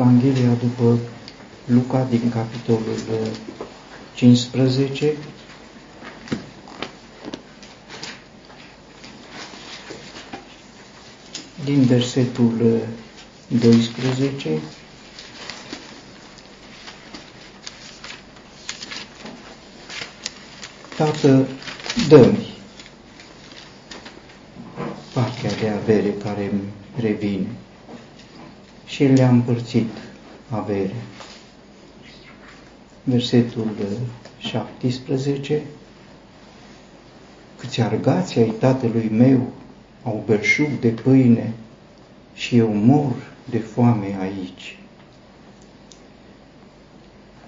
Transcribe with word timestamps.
Evanghelia 0.00 0.50
după 0.60 0.98
Luca 1.64 2.06
din 2.10 2.30
capitolul 2.30 2.96
15, 4.14 5.14
din 11.64 11.82
versetul 11.82 12.80
12, 13.48 14.58
Tată, 20.96 21.46
dă-mi 22.08 22.46
partea 25.12 25.50
de 25.60 25.68
avere 25.68 26.12
care 26.22 26.48
îmi 26.52 26.62
revine. 27.00 27.46
Și 29.00 29.06
el 29.06 29.12
le-a 29.12 29.28
împărțit 29.28 29.88
avere. 30.48 30.94
Versetul 33.04 33.68
17 34.38 35.62
Câți 37.58 37.80
argați 37.80 38.38
ai 38.38 38.50
tatălui 38.50 39.08
meu 39.08 39.52
au 40.02 40.22
belșug 40.26 40.68
de 40.80 40.88
pâine 40.88 41.52
și 42.34 42.56
eu 42.56 42.68
mor 42.74 43.12
de 43.44 43.58
foame 43.58 44.16
aici. 44.20 44.78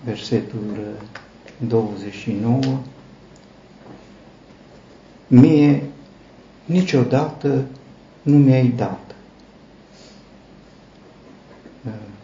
Versetul 0.05 0.97
29 1.57 2.61
Mie 5.27 5.83
niciodată 6.65 7.65
nu 8.23 8.37
mi-ai 8.37 8.67
dat. 8.69 9.12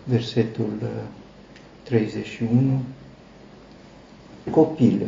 Versetul 0.09 0.91
31 1.83 2.83
Copile, 4.51 5.07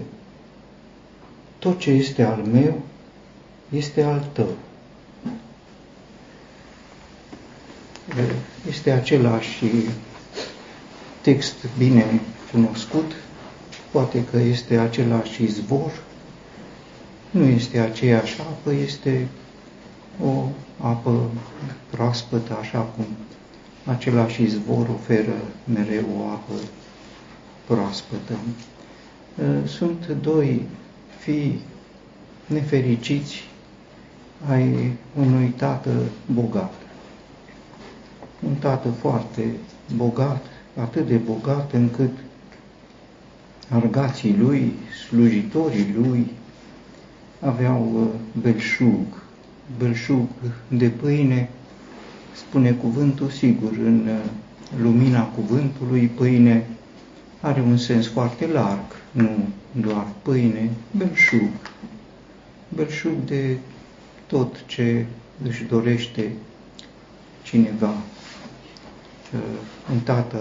tot 1.58 1.78
ce 1.78 1.90
este 1.90 2.22
al 2.22 2.42
meu 2.52 2.82
este 3.70 4.02
al 4.02 4.28
tău. 4.32 4.56
Este 8.68 8.90
același 8.90 9.64
text 11.20 11.54
bine 11.78 12.20
cunoscut, 12.52 13.12
poate 13.90 14.24
că 14.24 14.36
este 14.38 14.78
același 14.78 15.42
izvor, 15.42 16.02
nu 17.30 17.44
este 17.44 17.78
aceeași 17.78 18.40
apă, 18.40 18.72
este 18.72 19.28
o 20.24 20.44
apă 20.80 21.30
proaspătă, 21.90 22.56
așa 22.60 22.78
cum 22.78 23.04
același 23.91 24.42
izvor 24.42 24.88
oferă 24.88 25.34
mereu 25.72 26.05
o 26.19 26.28
apă 26.28 26.52
proaspătă. 27.66 28.34
Sunt 29.66 30.06
doi 30.22 30.62
fii 31.19 31.60
nefericiți 32.47 33.44
ai 34.48 34.92
unui 35.19 35.47
tată 35.56 35.91
bogat. 36.32 36.72
Un 38.47 38.55
tată 38.55 38.88
foarte 38.88 39.44
bogat, 39.97 40.47
atât 40.77 41.06
de 41.06 41.16
bogat 41.16 41.72
încât 41.72 42.10
argații 43.69 44.36
lui, 44.36 44.72
slujitorii 45.08 45.94
lui, 45.98 46.30
aveau 47.41 47.91
uh, 47.94 48.08
belșug, 48.42 49.22
belșug 49.78 50.28
de 50.69 50.88
pâine, 50.88 51.48
spune 52.50 52.72
cuvântul 52.72 53.28
sigur, 53.28 53.72
în 53.72 54.06
uh, 54.08 54.30
lumina 54.82 55.24
cuvântului, 55.24 56.06
pâine 56.06 56.66
are 57.40 57.60
un 57.60 57.76
sens 57.76 58.06
foarte 58.06 58.46
larg, 58.46 58.84
nu 59.10 59.48
doar 59.72 60.06
pâine, 60.22 60.70
belșug, 60.96 61.50
belșug 62.68 63.12
de 63.26 63.56
tot 64.26 64.64
ce 64.66 65.06
își 65.48 65.64
dorește 65.64 66.32
cineva. 67.42 67.88
Uh, 69.34 69.41
un 69.92 69.98
tată 69.98 70.38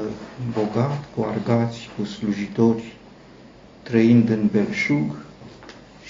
bogat, 0.53 1.03
cu 1.15 1.25
argați, 1.29 1.89
cu 1.97 2.05
slujitori, 2.05 2.93
trăind 3.83 4.29
în 4.29 4.49
belșug, 4.51 5.15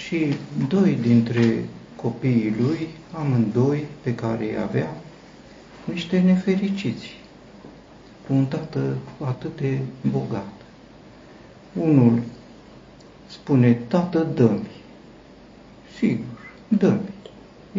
și 0.06 0.34
doi 0.68 0.98
dintre 1.02 1.66
copiii 1.96 2.56
lui, 2.60 2.88
amândoi 3.12 3.86
pe 4.02 4.16
care 4.16 4.44
îi 4.44 4.62
avea, 4.62 4.99
niște 5.92 6.20
nefericiți, 6.20 7.18
cu 8.28 8.34
un 8.34 8.46
tată 8.46 8.98
atât 9.24 9.60
de 9.60 9.80
bogat. 10.10 10.54
Unul 11.74 12.22
spune, 13.28 13.74
tată, 13.74 14.20
dă-mi. 14.20 14.70
Sigur, 15.98 16.52
dă-mi. 16.68 17.10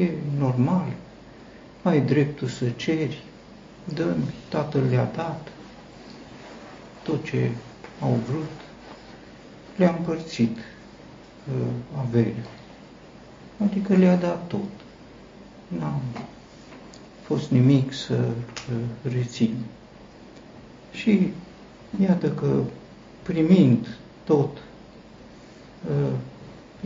E 0.04 0.10
normal, 0.38 0.86
ai 1.82 2.00
dreptul 2.00 2.48
să 2.48 2.68
ceri, 2.68 3.22
dă-mi, 3.94 4.34
tatăl 4.48 4.82
le-a 4.90 5.10
dat 5.14 5.48
tot 7.02 7.24
ce 7.24 7.50
au 8.00 8.18
vrut, 8.28 8.50
le-a 9.76 9.94
împărțit 9.98 10.56
uh, 10.56 11.66
avere. 11.98 12.44
Adică 13.64 13.94
le-a 13.94 14.16
dat 14.16 14.46
tot. 14.46 14.68
N-a 15.78 16.00
fost 17.34 17.50
nimic 17.50 17.92
să 17.92 18.14
uh, 18.14 19.12
rețin. 19.12 19.54
Și 20.92 21.32
iată 22.02 22.30
că 22.30 22.62
primind 23.22 23.98
tot, 24.24 24.56
uh, 25.90 26.12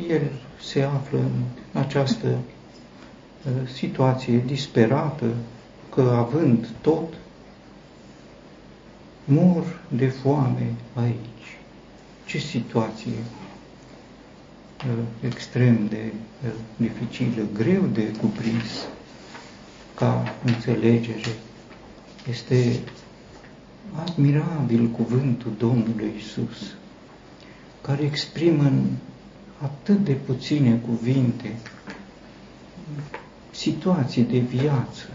el 0.09 0.31
se 0.63 0.83
află 0.83 1.19
în 1.19 1.43
această 1.81 2.27
uh, 2.27 3.69
situație 3.73 4.43
disperată, 4.47 5.27
că 5.95 6.01
având 6.01 6.69
tot, 6.81 7.15
mor 9.25 9.81
de 9.89 10.07
foame 10.07 10.75
aici. 10.95 11.59
Ce 12.27 12.39
situație 12.39 13.13
Uh, 14.85 15.05
extrem 15.27 15.87
de 15.89 16.13
uh, 16.45 16.51
dificilă, 16.77 17.43
greu 17.53 17.83
de 17.93 18.13
cuprins 18.21 18.87
ca 19.95 20.35
înțelegere. 20.45 21.35
Este 22.31 22.79
admirabil 24.05 24.87
cuvântul 24.87 25.53
Domnului 25.59 26.13
Isus, 26.19 26.75
care 27.81 28.03
exprimă 28.03 28.63
în 28.63 28.85
atât 29.63 30.05
de 30.05 30.13
puține 30.13 30.81
cuvinte 30.87 31.57
situații 33.51 34.23
de 34.23 34.39
viață 34.39 35.07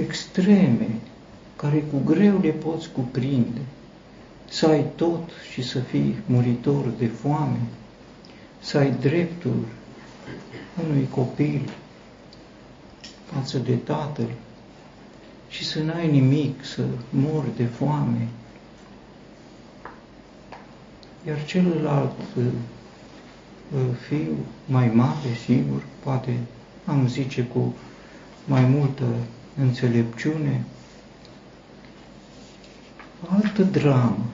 extreme, 0.00 0.88
care 1.56 1.78
cu 1.78 2.02
greu 2.04 2.40
le 2.40 2.50
poți 2.50 2.90
cuprinde, 2.90 3.60
să 4.48 4.66
ai 4.66 4.84
tot 4.94 5.30
și 5.52 5.62
să 5.62 5.78
fii 5.78 6.14
muritor 6.26 6.84
de 6.98 7.06
foame, 7.06 7.60
să 8.60 8.78
ai 8.78 8.94
dreptul 9.00 9.64
unui 10.88 11.08
copil 11.10 11.70
față 13.36 13.58
de 13.58 13.74
tatăl 13.74 14.28
și 15.48 15.64
să 15.64 15.82
n-ai 15.82 16.10
nimic, 16.10 16.64
să 16.64 16.82
mori 17.10 17.56
de 17.56 17.64
foame. 17.64 18.28
Iar 21.26 21.44
celălalt 21.44 22.12
uh, 22.36 22.44
uh, 23.74 23.80
fiu, 24.08 24.36
mai 24.66 24.88
mare, 24.94 25.34
sigur, 25.44 25.82
poate 26.02 26.38
am 26.84 27.08
zice 27.08 27.42
cu 27.42 27.74
mai 28.44 28.64
multă 28.64 29.04
înțelepciune, 29.60 30.64
altă 33.28 33.62
dramă. 33.62 34.24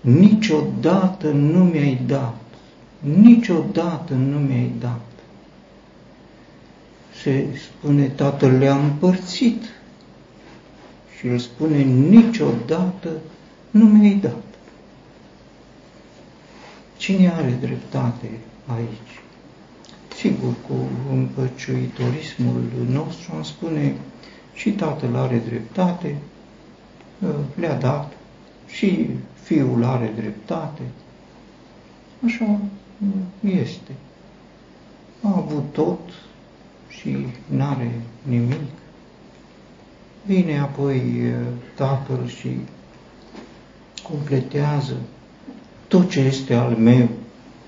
Niciodată 0.00 1.30
nu 1.30 1.64
mi-ai 1.64 2.00
dat 2.06 2.44
niciodată 3.04 4.14
nu 4.14 4.38
mi-ai 4.38 4.72
dat. 4.80 5.00
Se 7.24 7.46
spune, 7.56 8.08
Tatăl 8.08 8.50
le-a 8.50 8.76
împărțit 8.76 9.62
și 11.18 11.26
el 11.26 11.38
spune, 11.38 11.82
niciodată 11.82 13.08
nu 13.70 13.84
mi-ai 13.84 14.14
dat. 14.14 14.44
Cine 16.96 17.28
are 17.28 17.58
dreptate 17.60 18.30
aici? 18.66 19.20
Sigur, 20.16 20.54
cu 20.68 20.74
împăciuitorismul 21.10 22.62
nostru 22.90 23.32
am 23.34 23.42
spune 23.42 23.96
și 24.54 24.70
tatăl 24.70 25.16
are 25.16 25.42
dreptate, 25.48 26.16
le-a 27.54 27.74
dat, 27.74 28.12
și 28.66 29.08
fiul 29.42 29.84
are 29.84 30.12
dreptate. 30.16 30.82
Așa 32.24 32.60
este. 33.40 33.92
A 35.22 35.36
avut 35.36 35.72
tot 35.72 36.00
și 36.98 37.26
n-are 37.46 37.90
nimic. 38.22 38.60
Vine 40.26 40.58
apoi 40.58 41.02
tatăl 41.74 42.28
și 42.28 42.48
completează 44.02 44.96
tot 45.88 46.10
ce 46.10 46.20
este 46.20 46.54
al 46.54 46.70
meu 46.70 47.08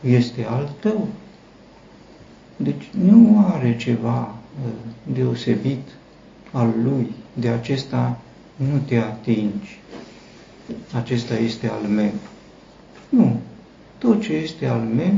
este 0.01 0.45
al 0.45 0.75
tău. 0.81 1.09
Deci 2.57 2.91
nu 2.91 3.45
are 3.53 3.77
ceva 3.77 4.35
deosebit 5.13 5.89
al 6.53 6.73
lui, 6.83 7.15
de 7.33 7.49
acesta 7.49 8.19
nu 8.57 8.79
te 8.87 8.97
atingi. 8.97 9.81
Acesta 10.93 11.35
este 11.35 11.69
al 11.69 11.89
meu. 11.89 12.13
Nu. 13.09 13.41
Tot 13.99 14.23
ce 14.23 14.33
este 14.33 14.67
al 14.67 14.81
meu 14.81 15.15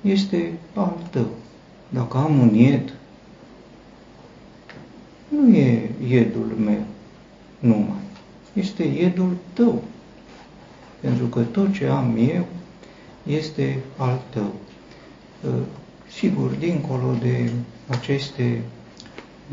este 0.00 0.52
al 0.74 0.96
tău. 1.10 1.28
Dacă 1.88 2.16
am 2.16 2.38
un 2.38 2.54
ied, 2.54 2.92
nu 5.28 5.56
e 5.56 5.90
iedul 6.06 6.56
meu 6.64 6.84
numai. 7.58 8.02
Este 8.52 8.82
iedul 8.84 9.36
tău. 9.52 9.82
Pentru 11.00 11.26
că 11.26 11.40
tot 11.40 11.72
ce 11.72 11.86
am 11.86 12.16
eu 12.30 12.46
este 13.26 13.78
al 13.96 14.20
tău. 14.30 14.54
Ă, 15.46 15.50
sigur, 16.10 16.50
dincolo 16.50 17.14
de 17.20 17.50
aceste 17.88 18.62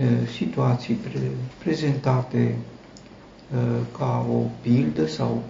ă, 0.02 0.26
situații 0.38 0.98
prezentate 1.58 2.56
ă, 3.56 3.84
ca 3.98 4.26
o 4.32 4.42
pildă 4.62 5.08
sau 5.08 5.44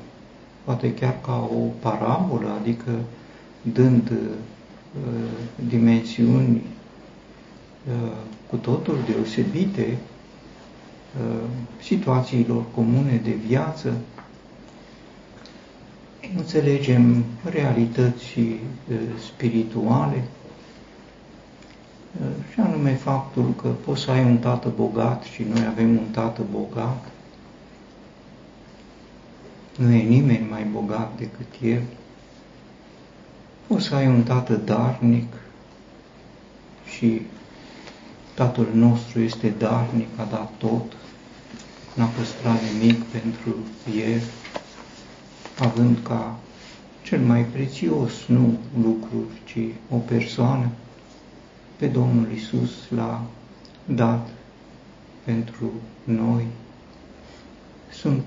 poate 0.63 0.93
chiar 0.93 1.21
ca 1.21 1.49
o 1.53 1.59
parabolă, 1.79 2.57
adică 2.61 2.91
dând 3.61 4.11
dimensiuni 5.67 6.61
cu 8.49 8.55
totul 8.55 8.97
deosebite 9.09 9.97
situațiilor 11.81 12.63
comune 12.75 13.21
de 13.23 13.31
viață, 13.47 13.93
înțelegem 16.37 17.23
realități 17.43 18.39
spirituale, 19.27 20.23
și 22.53 22.59
anume 22.59 22.93
faptul 22.93 23.53
că 23.61 23.67
poți 23.67 24.01
să 24.01 24.11
ai 24.11 24.23
un 24.23 24.37
tată 24.37 24.71
bogat 24.75 25.23
și 25.23 25.43
noi 25.43 25.65
avem 25.65 25.89
un 25.89 26.07
tată 26.11 26.41
bogat. 26.51 27.05
Nu 29.77 29.91
e 29.91 30.01
nimeni 30.01 30.47
mai 30.49 30.63
bogat 30.63 31.11
decât 31.17 31.47
el. 31.61 31.81
Poți 33.67 33.85
să 33.85 33.95
ai 33.95 34.07
un 34.07 34.23
tată 34.23 34.53
darnic 34.53 35.33
și 36.97 37.21
Tatăl 38.33 38.67
nostru 38.73 39.19
este 39.21 39.53
darnic, 39.57 40.07
a 40.15 40.23
dat 40.23 40.51
tot, 40.57 40.93
n-a 41.93 42.05
păstrat 42.05 42.59
nimic 42.71 43.03
pentru 43.03 43.55
el 44.07 44.21
având 45.59 45.97
ca 46.03 46.39
cel 47.03 47.19
mai 47.19 47.43
prețios 47.45 48.25
nu 48.27 48.57
lucruri, 48.83 49.41
ci 49.45 49.75
o 49.89 49.95
persoană, 49.95 50.69
pe 51.75 51.87
Domnul 51.87 52.27
Isus 52.35 52.71
l-a 52.89 53.25
dat 53.85 54.29
pentru 55.23 55.71
noi. 56.03 56.45
Sunt 57.91 58.23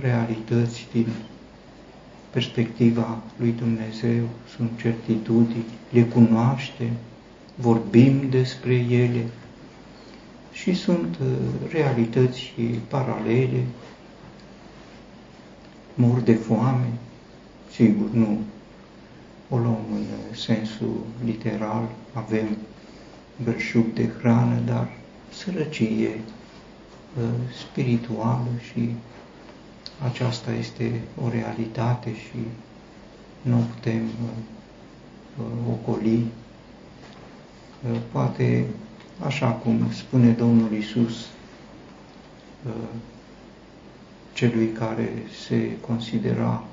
realități 0.00 0.86
din 0.92 1.06
perspectiva 2.30 3.18
lui 3.36 3.52
Dumnezeu, 3.58 4.28
sunt 4.56 4.70
certitudini, 4.80 5.64
le 5.90 6.02
cunoaște, 6.02 6.90
vorbim 7.54 8.28
despre 8.30 8.74
ele 8.74 9.24
și 10.56 10.74
sunt 10.74 11.18
realități 11.70 12.54
paralele. 12.88 13.64
Mor 15.94 16.20
de 16.20 16.34
foame, 16.34 16.92
sigur, 17.70 18.10
nu. 18.10 18.38
O 19.48 19.56
luăm 19.56 19.84
în 19.92 20.34
sensul 20.34 20.96
literal, 21.24 21.88
avem 22.12 22.56
belșug 23.44 23.92
de 23.92 24.08
hrană, 24.18 24.60
dar 24.64 24.88
sărăcie 25.32 26.20
uh, 27.18 27.28
spirituală 27.68 28.48
și 28.72 28.94
aceasta 30.04 30.52
este 30.52 31.00
o 31.24 31.28
realitate 31.28 32.14
și 32.14 32.38
nu 33.42 33.56
putem 33.74 34.02
uh, 34.04 35.44
ocoli. 35.70 36.24
Uh, 37.90 37.98
poate, 38.12 38.66
așa 39.24 39.48
cum 39.50 39.90
spune 39.92 40.30
Domnul 40.30 40.72
Isus, 40.72 41.26
celui 44.32 44.72
care 44.72 45.08
se 45.46 45.76
considera 45.80 46.64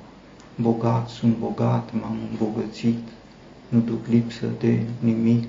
bogat, 0.56 1.10
sunt 1.10 1.38
bogat, 1.38 1.94
m-am 1.94 2.18
îmbogățit, 2.32 2.98
nu 3.68 3.80
duc 3.80 4.08
lipsă 4.08 4.46
de 4.60 4.80
nimic, 5.00 5.44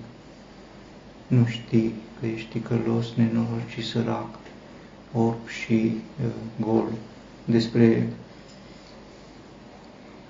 nu 1.27 1.47
știi 1.47 1.93
că 2.21 2.27
ești 2.27 2.49
ticălos, 2.49 3.07
nenorocit, 3.17 3.85
sărac, 3.85 4.39
orb 5.13 5.49
și 5.49 5.93
uh, 6.25 6.31
gol. 6.61 6.89
Despre 7.45 8.09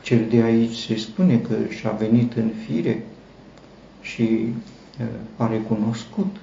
cel 0.02 0.26
de 0.28 0.42
aici 0.42 0.76
se 0.76 0.96
spune 0.96 1.38
că 1.38 1.54
și-a 1.68 1.90
venit 1.90 2.32
în 2.32 2.50
fire 2.66 3.06
și 4.00 4.46
uh, 5.00 5.06
a 5.36 5.46
recunoscut. 5.46 6.36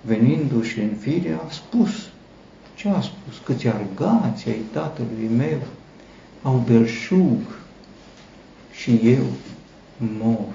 Venindu-și 0.00 0.80
în 0.80 0.94
fire, 0.98 1.38
a 1.46 1.50
spus, 1.50 2.08
ce 2.74 2.88
a 2.88 3.00
spus? 3.00 3.38
Câți 3.44 3.66
argați 3.68 4.48
ai 4.48 4.62
tatălui 4.72 5.30
meu 5.36 5.60
au 6.42 6.64
belșug 6.66 7.40
și 8.72 9.00
eu 9.02 9.24
mor. 9.96 10.54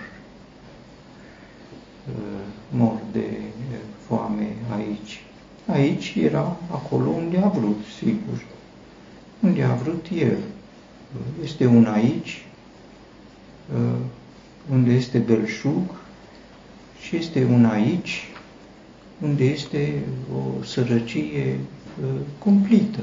Uh, 2.07 2.45
mor 2.69 2.99
de 3.11 3.25
foame 4.07 4.55
aici. 4.75 5.23
Aici 5.65 6.15
era 6.15 6.57
acolo 6.71 7.09
unde 7.09 7.37
a 7.37 7.47
vrut, 7.47 7.83
sigur. 7.97 8.45
Unde 9.39 9.63
a 9.63 9.73
vrut 9.73 10.05
el. 10.15 10.37
Este 11.43 11.65
un 11.65 11.85
aici, 11.85 12.45
uh, 13.75 13.99
unde 14.71 14.91
este 14.91 15.17
belșug 15.17 15.95
și 17.01 17.15
este 17.15 17.43
un 17.43 17.65
aici, 17.65 18.27
unde 19.21 19.43
este 19.43 20.03
o 20.35 20.63
sărăcie 20.63 21.59
Uh, 22.01 22.07
cumplită. 22.39 22.99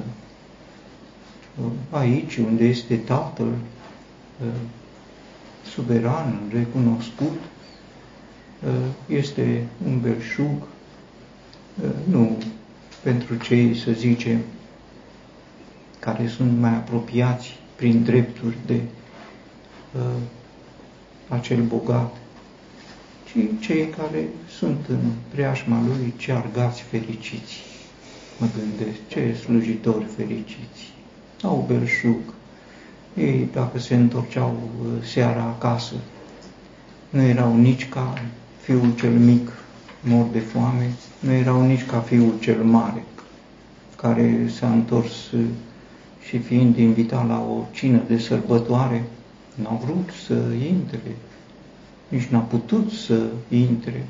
Uh, 1.61 1.70
aici, 1.91 2.37
unde 2.37 2.64
este 2.64 2.97
Tatăl 2.97 3.47
uh, 3.47 4.47
suveran, 5.75 6.40
recunoscut, 6.52 7.38
este 9.07 9.66
un 9.87 10.00
belșug, 10.00 10.66
nu 12.04 12.38
pentru 13.02 13.37
cei, 13.37 13.76
să 13.76 13.92
zicem, 13.92 14.38
care 15.99 16.26
sunt 16.28 16.59
mai 16.59 16.71
apropiați 16.71 17.59
prin 17.76 18.02
drepturi 18.02 18.57
de 18.66 18.81
acel 21.28 21.62
bogat, 21.62 22.16
ci 23.33 23.65
cei 23.65 23.89
care 23.89 24.29
sunt 24.59 24.87
în 24.89 25.11
preajma 25.29 25.83
lui, 25.87 26.15
ce 26.17 26.33
argați 26.33 26.83
fericiți. 26.83 27.61
Mă 28.39 28.47
gândesc, 28.59 28.99
ce 29.09 29.35
slujitori 29.41 30.05
fericiți, 30.17 30.93
au 31.43 31.65
belșug. 31.69 32.21
Ei, 33.17 33.49
dacă 33.53 33.79
se 33.79 33.95
întorceau 33.95 34.57
uh, 34.81 35.05
seara 35.05 35.43
acasă, 35.43 35.95
nu 37.11 37.23
erau 37.23 37.57
nici 37.57 37.89
ca 37.89 38.23
fiul 38.61 38.95
cel 38.95 39.12
mic, 39.12 39.53
mor 40.01 40.27
de 40.33 40.39
foame, 40.39 40.93
nu 41.21 41.33
erau 41.33 41.67
nici 41.67 41.87
ca 41.87 41.99
fiul 41.99 42.35
cel 42.41 42.62
mare, 42.62 43.05
care 43.97 44.49
s-a 44.59 44.71
întors 44.71 45.31
uh, 45.31 45.45
și 46.29 46.39
fiind 46.39 46.77
invitat 46.77 47.27
la 47.29 47.41
o 47.41 47.65
cină 47.71 48.01
de 48.07 48.19
sărbătoare, 48.19 49.05
n-a 49.55 49.81
vrut 49.85 50.11
să 50.27 50.35
intre, 50.69 51.01
nici 52.12 52.26
n-a 52.26 52.38
putut 52.38 52.90
să 52.90 53.26
intre, 53.49 54.07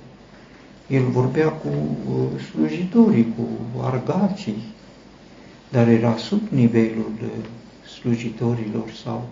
el 0.87 1.03
vorbea 1.03 1.49
cu 1.49 1.69
uh, 1.69 2.41
slujitorii, 2.41 3.35
cu 3.37 3.49
argații, 3.83 4.63
dar 5.69 5.89
era 5.89 6.17
sub 6.17 6.41
nivelul 6.49 7.13
uh, 7.23 7.29
slujitorilor 7.89 8.91
sau 9.05 9.29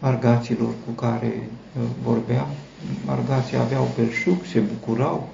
argaților 0.00 0.72
cu 0.86 0.90
care 0.92 1.48
uh, 1.78 1.82
vorbea. 2.02 2.46
Argații 3.06 3.56
aveau 3.56 3.88
belșug, 3.96 4.44
se 4.44 4.60
bucurau, 4.60 5.28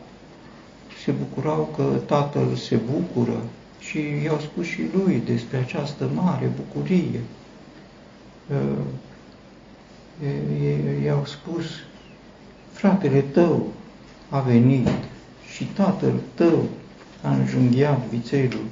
se 1.04 1.10
bucurau 1.10 1.72
că 1.76 1.82
tatăl 2.06 2.54
se 2.54 2.76
bucură 2.76 3.42
și 3.78 3.98
i-au 4.25 4.38
spus 4.38 4.66
și 4.66 4.80
lui 4.94 5.22
despre 5.26 5.56
această 5.56 6.10
mare 6.14 6.50
bucurie. 6.56 7.20
I-au 11.04 11.25
spus, 11.25 11.64
fratele 12.76 13.21
tău 13.21 13.66
a 14.28 14.40
venit 14.40 14.88
și 15.54 15.64
tatăl 15.64 16.21
tău 16.35 16.68
a 17.23 17.35
înjunghiat 17.35 18.09
vițelul 18.09 18.64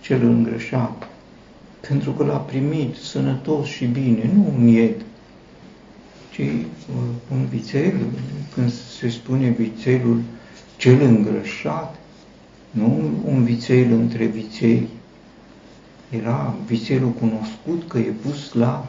cel 0.00 0.22
îngrășat, 0.22 1.08
pentru 1.88 2.10
că 2.10 2.24
l-a 2.24 2.36
primit 2.36 2.94
sănătos 2.94 3.66
și 3.66 3.84
bine, 3.84 4.30
nu 4.34 4.52
un 4.56 4.66
ied, 4.66 4.94
ci 6.32 6.38
uh, 6.38 6.54
un 7.32 7.46
vițel, 7.46 7.94
când 8.54 8.72
se 8.98 9.08
spune 9.08 9.48
vițelul 9.48 10.20
cel 10.76 11.00
îngrășat, 11.02 11.96
nu 12.70 13.10
un 13.24 13.44
vițel 13.44 13.92
între 13.92 14.24
viței, 14.24 14.88
era 16.10 16.54
vițelul 16.66 17.10
cunoscut 17.10 17.88
că 17.88 17.98
e 17.98 18.12
pus 18.22 18.52
la 18.52 18.86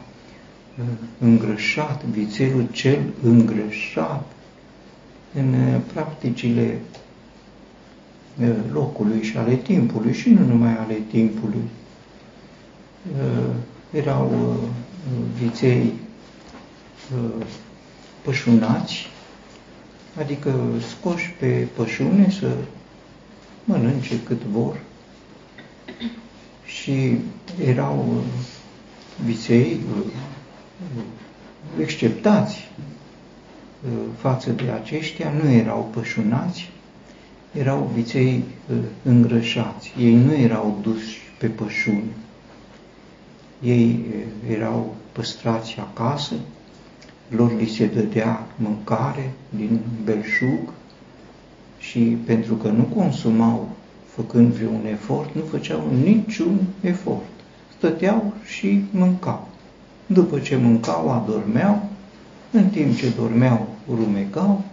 uh, 0.78 0.84
îngrășat, 1.18 2.04
vițelul 2.04 2.66
cel 2.72 2.98
îngrășat 3.22 4.26
în 5.34 5.54
uh, 5.54 5.80
practicile 5.92 6.80
uh, 8.40 8.48
locului 8.72 9.22
și 9.22 9.36
ale 9.36 9.54
timpului 9.54 10.12
și 10.12 10.28
nu 10.30 10.46
numai 10.46 10.76
ale 10.76 10.94
timpului. 11.10 11.62
Erau 13.92 14.56
viței 15.38 15.92
pășunați, 18.22 19.06
adică 20.18 20.54
scoși 20.88 21.30
pe 21.38 21.66
pășune 21.76 22.30
să 22.30 22.56
mănânce 23.64 24.22
cât 24.22 24.42
vor, 24.42 24.80
și 26.64 27.18
erau 27.64 28.06
uh, 28.16 28.22
viței 29.24 29.80
uh, 29.96 31.02
exceptați 31.80 32.56
uh, 32.78 32.84
față 34.16 34.50
de 34.50 34.70
aceștia, 34.70 35.32
nu 35.42 35.50
erau 35.50 35.88
pășunați, 35.92 36.70
erau 37.52 37.90
viței 37.94 38.44
îngrășați. 39.02 39.92
Ei 39.98 40.14
nu 40.14 40.34
erau 40.34 40.78
duși 40.82 41.18
pe 41.38 41.46
pășuni. 41.46 42.10
Ei 43.62 44.04
erau 44.50 44.94
păstrați 45.12 45.76
acasă, 45.78 46.34
lor 47.28 47.56
li 47.56 47.66
se 47.66 47.86
dădea 47.86 48.46
mâncare 48.56 49.32
din 49.48 49.80
belșug 50.04 50.72
și 51.78 51.98
pentru 51.98 52.54
că 52.54 52.68
nu 52.68 52.82
consumau 52.82 53.68
făcând 54.06 54.52
vreun 54.52 54.86
efort, 54.90 55.34
nu 55.34 55.42
făceau 55.42 55.82
niciun 56.04 56.58
efort. 56.80 57.28
Stăteau 57.76 58.32
și 58.44 58.84
mâncau. 58.90 59.48
După 60.06 60.38
ce 60.38 60.56
mâncau, 60.56 61.08
adormeau, 61.08 61.88
în 62.52 62.68
timp 62.68 62.96
ce 62.96 63.12
dormeau, 63.16 63.68
rumegau 63.88 64.64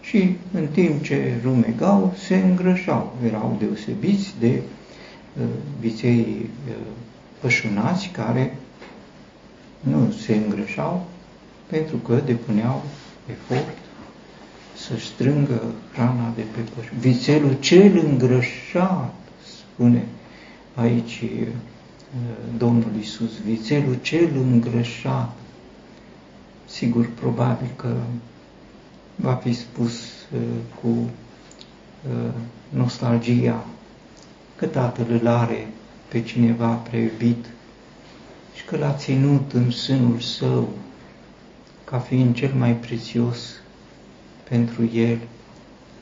și 0.00 0.36
în 0.52 0.66
timp 0.66 1.02
ce 1.02 1.40
rumegau, 1.42 2.14
se 2.26 2.36
îngrășau. 2.36 3.16
Erau 3.26 3.56
deosebiți 3.58 4.34
de 4.40 4.62
uh, 5.38 5.44
viței 5.80 6.50
uh, 6.68 6.74
pășunați 7.40 8.08
care 8.08 8.56
nu 9.80 10.10
se 10.10 10.34
îngrășau 10.34 11.06
pentru 11.66 11.96
că 11.96 12.20
depuneau 12.26 12.82
efort 13.30 13.76
să 14.76 14.92
strângă 14.98 15.62
hrana 15.92 16.32
de 16.36 16.42
pe 16.54 16.60
păș. 16.74 16.86
Vițelul 16.98 17.56
cel 17.60 17.98
îngrășat, 17.98 19.14
spune 19.44 20.04
aici 20.74 21.22
uh, 21.22 21.48
Domnul 22.56 22.90
Isus, 23.00 23.30
vițelul 23.44 23.98
cel 24.02 24.30
îngrășat. 24.36 25.32
Sigur, 26.66 27.10
probabil 27.20 27.68
că 27.76 27.96
va 29.16 29.34
fi 29.34 29.52
spus 29.52 29.92
uh, 30.34 30.40
cu 30.80 30.88
uh, 30.88 32.32
nostalgia 32.68 33.64
că 34.56 34.66
Tatăl 34.66 35.06
îl 35.20 35.26
are 35.26 35.68
pe 36.08 36.22
cineva 36.22 36.68
preiubit 36.68 37.44
și 38.54 38.64
că 38.64 38.76
l-a 38.76 38.92
ținut 38.92 39.52
în 39.52 39.70
sânul 39.70 40.20
său 40.20 40.68
ca 41.84 41.98
fiind 41.98 42.34
cel 42.34 42.52
mai 42.58 42.76
prețios 42.76 43.52
pentru 44.48 44.90
el, 44.94 45.18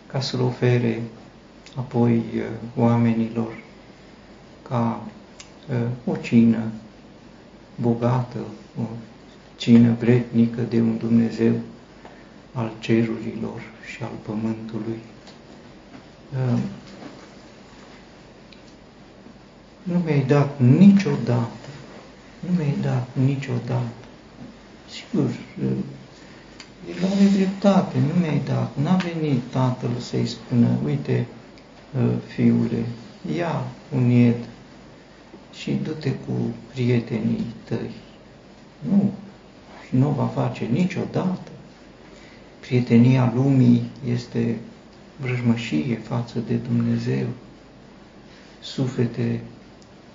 ca 0.07 0.21
să-l 0.21 0.41
ofere 0.41 1.03
apoi 1.77 2.17
uh, 2.17 2.43
oamenilor 2.77 3.63
ca 4.69 5.03
uh, 5.71 6.13
o 6.13 6.17
cină 6.17 6.63
bogată, 7.81 8.39
o 8.81 8.83
cină 9.57 9.95
vrednică 9.99 10.61
de 10.61 10.81
un 10.81 10.97
Dumnezeu 10.99 11.53
al 12.53 12.73
cerurilor 12.79 13.61
și 13.95 14.03
al 14.03 14.17
pământului. 14.23 14.99
Uh, 16.33 16.59
nu 19.83 19.99
mi-ai 19.99 20.25
dat 20.25 20.61
niciodată, 20.61 21.69
nu 22.41 22.57
mi-ai 22.57 22.77
dat 22.81 23.09
niciodată. 23.13 23.93
Sigur, 24.91 25.31
el 26.89 27.05
are 27.05 27.29
dreptate, 27.35 27.99
nu 27.99 28.21
mi-ai 28.21 28.43
dat. 28.45 28.77
N-a 28.83 28.97
venit 28.97 29.41
tatăl 29.51 29.91
să-i 29.99 30.27
spună, 30.27 30.69
uite, 30.85 31.27
ă, 31.99 32.11
fiule, 32.27 32.85
ia 33.37 33.65
un 33.95 34.11
ied 34.11 34.45
și 35.53 35.79
du-te 35.83 36.11
cu 36.11 36.33
prietenii 36.73 37.45
tăi. 37.65 37.91
Nu, 38.79 39.13
și 39.87 39.97
nu 39.97 40.09
o 40.09 40.13
va 40.13 40.27
face 40.27 40.65
niciodată. 40.65 41.52
Prietenia 42.67 43.33
lumii 43.35 43.83
este 44.13 44.57
vrăjmășie 45.21 45.97
față 45.97 46.39
de 46.47 46.55
Dumnezeu. 46.55 47.27
Suflete, 48.61 49.41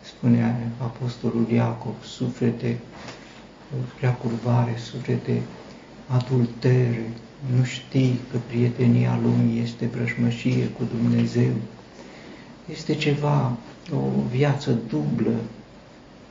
spunea 0.03 0.59
Apostolul 0.77 1.47
Iacov, 1.51 1.95
suflete 2.03 2.77
prea 3.97 4.13
curvare, 4.13 4.75
suflete 4.77 5.41
adultere, 6.07 7.09
nu 7.57 7.63
știi 7.63 8.19
că 8.31 8.37
prietenia 8.47 9.19
lumii 9.23 9.61
este 9.61 9.85
vrăjmășie 9.85 10.67
cu 10.67 10.83
Dumnezeu. 10.83 11.51
Este 12.71 12.95
ceva, 12.95 13.57
o 13.93 14.21
viață 14.31 14.77
dublă 14.87 15.33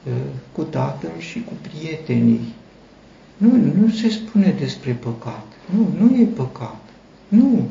ă, 0.09 0.13
cu 0.53 0.63
tatăl 0.63 1.11
și 1.19 1.43
cu 1.45 1.53
prietenii. 1.63 2.55
Nu, 3.37 3.49
nu 3.81 3.89
se 3.89 4.09
spune 4.09 4.55
despre 4.59 4.93
păcat. 4.93 5.47
Nu, 5.75 5.89
nu 6.01 6.17
e 6.17 6.25
păcat. 6.25 6.83
Nu. 7.29 7.69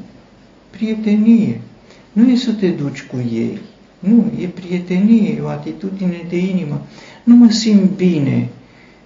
Prietenie. 0.69 1.61
Nu 2.13 2.29
e 2.29 2.35
să 2.35 2.51
te 2.51 2.67
duci 2.69 3.03
cu 3.03 3.17
ei. 3.33 3.59
Nu, 3.99 4.31
e 4.39 4.45
prietenie, 4.47 5.29
e 5.29 5.41
o 5.41 5.47
atitudine 5.47 6.25
de 6.29 6.37
inimă. 6.37 6.81
Nu 7.23 7.35
mă 7.35 7.49
simt 7.49 7.91
bine 7.95 8.49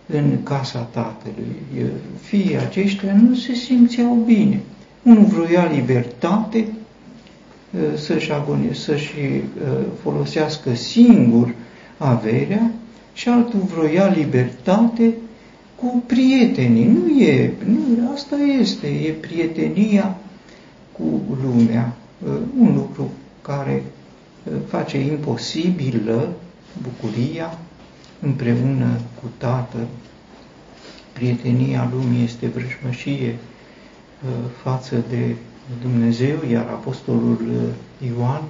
în 0.06 0.44
casa 0.44 0.80
tatălui. 0.80 1.92
Fiii 2.22 2.58
aceștia 2.58 3.14
nu 3.14 3.36
se 3.36 3.54
simțeau 3.54 4.24
bine. 4.26 4.60
Unul 5.04 5.26
vroia 5.26 5.72
libertate, 5.74 6.68
să-și, 7.96 8.32
să-și 8.72 9.14
folosească 10.02 10.76
singur 10.76 11.54
averea 11.98 12.72
și 13.14 13.30
altul 13.30 13.60
vroia 13.60 14.08
libertate 14.08 15.14
cu 15.80 16.04
prietenii. 16.08 16.86
Nu 16.86 17.22
e, 17.22 17.54
nu, 17.66 18.12
asta 18.14 18.36
este, 18.36 18.88
e 18.88 19.12
prietenia 19.12 20.18
cu 20.92 21.22
lumea. 21.44 21.96
Un 22.60 22.74
lucru 22.74 23.12
care 23.42 23.84
face 24.68 25.00
imposibilă 25.00 26.34
bucuria 26.82 27.58
împreună 28.20 29.00
cu 29.22 29.30
Tatăl. 29.38 29.88
Prietenia 31.14 31.92
lumii 31.94 32.24
este 32.24 32.48
vrăjmășie 32.48 33.30
uh, 33.30 34.30
față 34.64 35.04
de 35.10 35.36
Dumnezeu, 35.82 36.38
iar 36.52 36.66
Apostolul 36.68 37.38
uh, 37.52 38.08
Ioan 38.08 38.42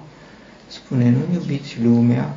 spune, 0.67 1.09
nu 1.09 1.33
iubiți 1.33 1.77
lumea, 1.83 2.35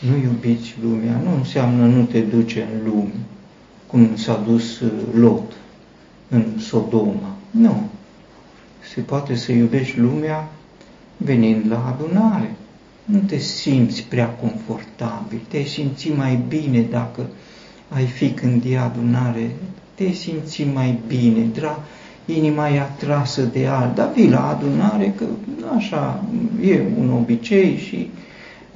nu 0.00 0.16
iubiți 0.16 0.74
lumea, 0.82 1.20
nu 1.24 1.34
înseamnă 1.34 1.86
nu 1.86 2.04
te 2.04 2.20
duce 2.20 2.68
în 2.72 2.90
lume, 2.90 3.12
cum 3.86 4.16
s-a 4.16 4.42
dus 4.46 4.80
uh, 4.80 4.90
Lot 5.14 5.52
în 6.28 6.44
Sodoma. 6.58 7.36
Nu. 7.50 7.82
Se 8.94 9.00
poate 9.00 9.34
să 9.34 9.52
iubești 9.52 9.98
lumea 9.98 10.48
venind 11.16 11.64
la 11.68 11.86
adunare, 11.86 12.54
nu 13.04 13.18
te 13.18 13.38
simți 13.38 14.02
prea 14.02 14.28
confortabil, 14.28 15.40
te 15.48 15.62
simți 15.62 16.08
mai 16.08 16.44
bine 16.48 16.80
dacă 16.80 17.26
ai 17.88 18.06
fi 18.06 18.30
când 18.30 18.62
e 18.68 18.78
adunare, 18.78 19.50
te 19.94 20.10
simți 20.10 20.64
mai 20.74 20.98
bine, 21.06 21.44
dra, 21.52 21.82
inima 22.24 22.68
e 22.68 22.80
atrasă 22.80 23.42
de 23.42 23.66
alt, 23.66 23.94
dar 23.94 24.12
vii 24.12 24.30
la 24.30 24.48
adunare 24.48 25.14
că 25.16 25.24
așa 25.76 26.24
e 26.62 26.82
un 26.98 27.10
obicei 27.10 27.76
și 27.76 28.10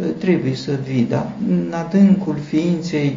ă, 0.03 0.05
trebuie 0.05 0.55
să 0.55 0.79
vii, 0.89 1.05
dar 1.05 1.33
în 1.49 1.73
adâncul 1.73 2.37
ființei 2.49 3.17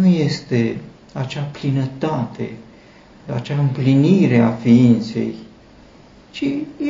nu 0.00 0.06
este 0.06 0.76
acea 1.18 1.40
plinătate, 1.42 2.50
acea 3.34 3.58
împlinire 3.60 4.38
a 4.38 4.50
ființei, 4.50 5.34
ci 6.30 6.44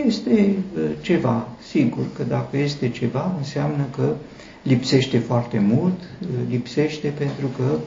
este 0.05 0.31
uh, 0.31 0.83
ceva. 1.01 1.49
Sigur 1.69 2.05
că 2.17 2.23
dacă 2.23 2.57
este 2.57 2.89
ceva, 2.89 3.35
înseamnă 3.39 3.87
că 3.97 4.15
lipsește 4.63 5.19
foarte 5.19 5.59
mult, 5.59 6.01
lipsește 6.49 7.09
pentru 7.09 7.47
că 7.57 7.79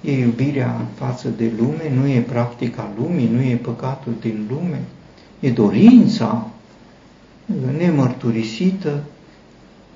e 0.00 0.18
iubirea 0.18 0.86
față 0.94 1.28
de 1.28 1.52
lume, 1.58 1.92
nu 1.94 2.06
e 2.06 2.20
practica 2.20 2.90
lumii, 2.98 3.28
nu 3.32 3.40
e 3.40 3.54
păcatul 3.56 4.12
din 4.20 4.46
lume, 4.50 4.80
e 5.40 5.50
dorința 5.50 6.50
nemărturisită, 7.78 9.02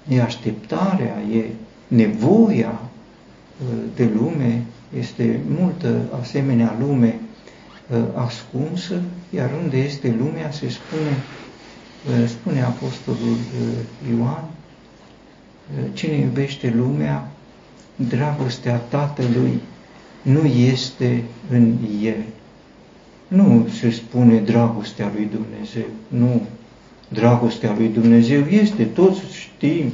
e 0.09 0.23
așteptarea, 0.23 1.17
e 1.35 1.45
nevoia 1.89 2.81
de 3.95 4.11
lume, 4.15 4.63
este 4.99 5.41
multă 5.59 6.01
asemenea 6.21 6.77
lume 6.81 7.21
ascunsă, 8.15 9.03
iar 9.31 9.51
unde 9.63 9.77
este 9.77 10.15
lumea 10.19 10.51
se 10.51 10.69
spune, 10.69 11.23
spune 12.27 12.63
Apostolul 12.63 13.37
Ioan, 14.11 14.45
cine 15.93 16.15
iubește 16.15 16.73
lumea, 16.77 17.31
dragostea 17.97 18.77
Tatălui 18.77 19.61
nu 20.23 20.45
este 20.45 21.23
în 21.51 21.77
el. 22.03 22.25
Nu 23.29 23.69
se 23.79 23.91
spune 23.91 24.39
dragostea 24.39 25.11
lui 25.15 25.31
Dumnezeu, 25.33 25.87
nu. 26.09 26.43
Dragostea 27.09 27.75
lui 27.79 27.89
Dumnezeu 27.89 28.41
este, 28.41 28.85
toți 28.85 29.21
știm, 29.33 29.93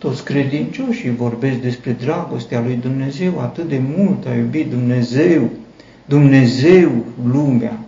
toți 0.00 0.24
credincioșii 0.24 1.14
vorbesc 1.14 1.58
despre 1.58 1.92
dragostea 1.92 2.60
lui 2.60 2.74
Dumnezeu, 2.74 3.40
atât 3.40 3.68
de 3.68 3.80
mult 3.96 4.26
a 4.26 4.34
iubit 4.34 4.70
Dumnezeu, 4.70 5.48
Dumnezeu 6.04 6.90
lumea, 7.32 7.78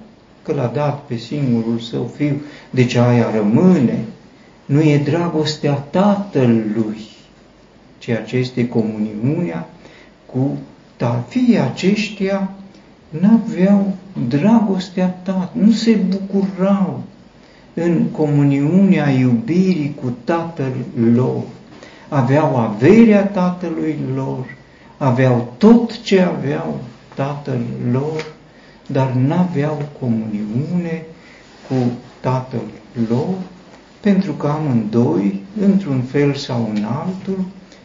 că 0.42 0.52
l-a 0.52 0.70
dat 0.74 1.02
pe 1.06 1.16
singurul 1.16 1.78
său 1.78 2.10
fiu, 2.16 2.40
deci 2.70 2.94
aia 2.94 3.30
rămâne. 3.34 3.98
Nu 4.64 4.80
e 4.80 4.98
dragostea 4.98 5.72
Tatălui, 5.72 7.00
ceea 7.98 8.22
ce 8.22 8.36
este 8.36 8.68
comuniunea 8.68 9.68
cu 10.26 10.58
dar 11.02 11.24
fiii 11.28 11.58
aceștia 11.58 12.50
n-aveau 13.08 13.96
dragostea 14.28 15.08
ta, 15.08 15.52
nu 15.52 15.70
se 15.70 15.98
bucurau 16.08 17.02
în 17.74 18.04
comuniunea 18.04 19.10
iubirii 19.10 19.94
cu 20.02 20.12
tatăl 20.24 20.72
lor. 21.14 21.42
Aveau 22.12 22.56
averea 22.56 23.26
tatălui 23.26 23.98
lor, 24.14 24.46
aveau 24.98 25.52
tot 25.58 26.00
ce 26.00 26.20
aveau 26.20 26.80
tatăl 27.14 27.60
lor, 27.90 28.26
dar 28.86 29.12
n-aveau 29.12 29.82
comuniune 30.00 31.02
cu 31.68 31.74
tatăl 32.20 32.66
lor, 33.08 33.34
pentru 34.00 34.32
că 34.32 34.46
amândoi, 34.46 35.40
într-un 35.60 36.02
fel 36.02 36.34
sau 36.34 36.70
în 36.74 36.84
altul, 36.84 37.44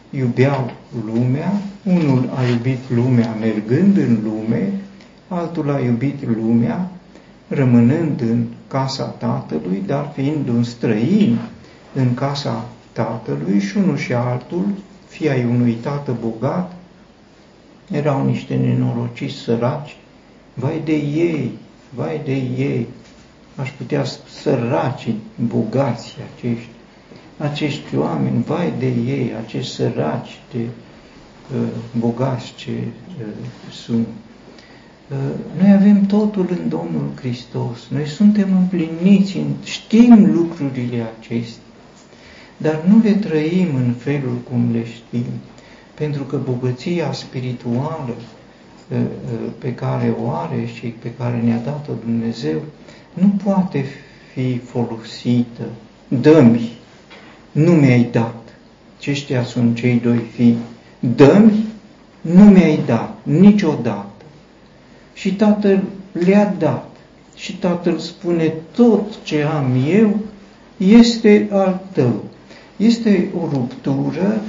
iubeau 0.10 0.72
lumea, 1.05 1.51
unul 1.84 2.29
a 2.36 2.50
iubit 2.50 2.79
lumea 2.89 3.36
mergând 3.39 3.98
în 3.98 4.19
lume, 4.24 4.72
altul 5.27 5.72
a 5.72 5.79
iubit 5.79 6.27
lumea 6.38 6.91
rămânând 7.48 8.22
în 8.22 8.46
casa 8.67 9.03
tatălui, 9.03 9.84
dar 9.86 10.12
fiind 10.13 10.48
un 10.48 10.63
străin 10.63 11.38
în 11.93 12.13
casa 12.13 12.65
tatălui 12.98 13.60
și 13.60 13.77
unul 13.77 13.98
și 13.98 14.13
altul, 14.13 14.66
fii 15.08 15.30
ai 15.30 15.46
unui 15.46 15.74
tată 15.74 16.18
bogat, 16.22 16.72
erau 17.92 18.25
niște 18.25 18.56
nenorociți 18.56 19.36
săraci, 19.36 19.96
vai 20.54 20.82
de 20.86 20.96
ei, 20.96 21.51
vai 21.96 22.22
de 22.25 22.36
ei, 22.58 22.88
aș 23.56 23.70
putea 23.72 24.04
săraci, 24.42 25.13
bogați 25.48 26.16
acești, 26.36 26.70
acești 27.38 27.96
oameni, 27.98 28.44
vai 28.44 28.74
de 28.80 28.88
ei, 28.88 29.32
acești 29.46 29.74
săraci, 29.74 30.39
de 30.51 30.60
uh, 30.60 31.68
bogați 32.00 32.54
ce 32.56 32.72
uh, 32.72 33.25
sunt. 33.72 34.08
Uh, 35.10 35.18
noi 35.62 35.74
avem 35.74 36.05
totul 36.05 36.48
în 36.50 36.70
Domnul 36.70 37.12
Hristos, 37.16 37.88
noi 37.90 38.07
suntem 38.07 38.57
împliniți, 38.57 39.38
știm 39.64 40.31
lucrurile 40.33 41.05
acestea, 41.20 41.67
dar 42.57 42.83
nu 42.87 43.01
le 43.03 43.11
trăim 43.11 43.75
în 43.75 43.93
felul 43.98 44.37
cum 44.50 44.70
le 44.72 44.85
știm, 44.85 45.25
pentru 45.93 46.24
că 46.24 46.37
bogăția 46.37 47.11
spirituală 47.11 48.15
uh, 48.15 48.98
uh, 48.98 49.50
pe 49.57 49.74
care 49.74 50.15
o 50.24 50.29
are 50.29 50.65
și 50.74 50.87
pe 50.87 51.11
care 51.17 51.41
ne-a 51.43 51.61
dat-o 51.65 51.93
Dumnezeu 52.05 52.61
nu 53.13 53.33
poate 53.43 53.85
fi 54.33 54.57
folosită. 54.57 55.63
Dă-mi 56.07 56.77
nu 57.57 57.72
mi-ai 57.72 58.07
dat. 58.11 58.43
Aceștia 58.98 59.43
sunt 59.43 59.75
cei 59.75 60.00
doi 60.00 60.22
fii. 60.35 60.57
Dă-mi, 61.00 61.65
nu 62.22 62.43
mi-ai 62.43 62.79
dat 62.85 63.17
niciodată. 63.24 64.25
Și 65.13 65.33
tatăl 65.33 65.83
le-a 66.11 66.55
dat. 66.57 66.89
Și 67.35 67.55
tatăl 67.55 67.98
spune, 67.98 68.53
tot 68.75 69.24
ce 69.24 69.43
am 69.43 69.83
eu 69.89 70.20
este 70.77 71.48
al 71.51 71.81
tău. 71.91 72.24
Este 72.77 73.29
o 73.42 73.48
ruptură 73.53 74.42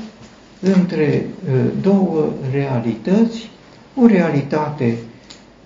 între 0.61 1.27
uh, 1.27 1.71
două 1.81 2.33
realități, 2.53 3.51
o 3.95 4.07
realitate 4.07 4.97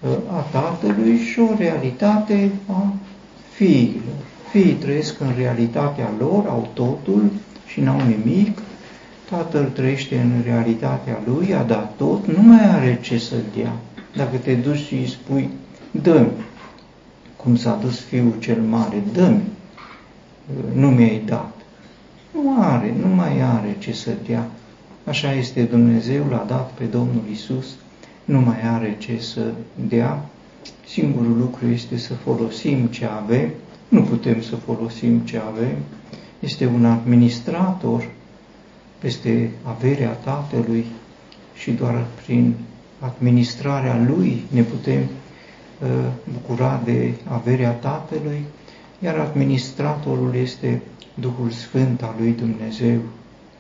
uh, 0.01 0.11
a 0.31 0.41
tatălui 0.41 1.17
și 1.17 1.41
o 1.41 1.55
realitate 1.59 2.51
a 2.67 2.93
fiilor. 3.53 4.03
Fiii 4.51 4.73
trăiesc 4.73 5.21
în 5.21 5.33
realitatea 5.37 6.11
lor, 6.19 6.47
au 6.49 6.69
totul 6.73 7.31
și 7.67 7.81
n-au 7.81 8.01
nimic. 8.07 8.59
Tatăl 9.31 9.65
trăiește 9.65 10.19
în 10.19 10.43
realitatea 10.45 11.21
lui, 11.27 11.55
a 11.55 11.63
dat 11.63 11.97
tot, 11.97 12.27
nu 12.27 12.43
mai 12.43 12.71
are 12.71 12.99
ce 13.03 13.19
să 13.19 13.35
dea. 13.57 13.73
Dacă 14.17 14.37
te 14.37 14.55
duci 14.55 14.79
și 14.79 14.95
îi 14.95 15.09
spui, 15.09 15.51
dă 15.91 16.27
cum 17.37 17.57
s-a 17.57 17.79
dus 17.83 18.01
fiul 18.01 18.35
cel 18.39 18.61
mare, 18.61 19.03
dă 19.13 19.33
nu 20.73 20.91
mi-ai 20.91 21.23
dat. 21.27 21.62
Nu 22.33 22.63
are, 22.63 22.95
nu 23.01 23.15
mai 23.15 23.41
are 23.41 23.77
ce 23.79 23.93
să 23.93 24.11
dea. 24.27 24.47
Așa 25.05 25.33
este 25.33 25.63
Dumnezeu, 25.63 26.27
l-a 26.31 26.45
dat 26.47 26.71
pe 26.71 26.85
Domnul 26.85 27.23
Isus, 27.31 27.67
nu 28.25 28.41
mai 28.41 28.61
are 28.75 28.97
ce 28.99 29.21
să 29.21 29.53
dea. 29.89 30.25
Singurul 30.87 31.37
lucru 31.39 31.67
este 31.67 31.97
să 31.97 32.15
folosim 32.15 32.87
ce 32.87 33.05
avem 33.05 33.51
nu 33.93 34.03
putem 34.03 34.43
să 34.43 34.57
folosim 34.57 35.19
ce 35.19 35.39
avem. 35.39 35.77
Este 36.41 36.67
un 36.67 36.85
administrator 36.85 38.11
peste 38.99 39.51
averea 39.63 40.11
Tatălui 40.11 40.87
și 41.55 41.71
doar 41.71 42.05
prin 42.25 42.55
administrarea 42.99 44.05
Lui 44.09 44.43
ne 44.49 44.63
putem 44.63 45.01
uh, 45.01 45.89
bucura 46.33 46.81
de 46.85 47.13
averea 47.25 47.71
Tatălui, 47.71 48.45
iar 48.99 49.19
administratorul 49.19 50.35
este 50.35 50.83
Duhul 51.15 51.51
Sfânt 51.51 52.03
al 52.03 52.15
lui 52.19 52.33
Dumnezeu, 52.33 53.01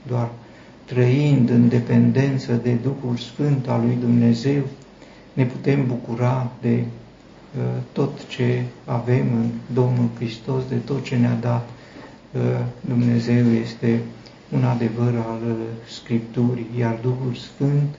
doar 0.07 0.31
trăind 0.85 1.51
în 1.51 1.69
dependență 1.69 2.53
de 2.53 2.73
Duhul 2.73 3.17
Sfânt 3.17 3.69
al 3.69 3.81
lui 3.81 3.97
Dumnezeu, 4.01 4.63
ne 5.33 5.45
putem 5.45 5.87
bucura 5.87 6.51
de 6.61 6.85
tot 7.93 8.27
ce 8.29 8.63
avem 8.85 9.27
în 9.35 9.49
Domnul 9.75 10.09
Hristos, 10.15 10.63
de 10.69 10.77
tot 10.77 11.05
ce 11.05 11.17
ne-a 11.17 11.39
dat 11.41 11.69
Dumnezeu 12.81 13.53
este 13.63 14.01
un 14.53 14.65
adevăr 14.65 15.15
al 15.15 15.57
Scripturii, 15.89 16.67
iar 16.79 16.99
Duhul 17.03 17.35
Sfânt 17.35 17.99